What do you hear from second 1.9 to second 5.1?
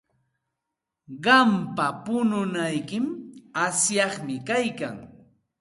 pununayki asyaqmi kaykan.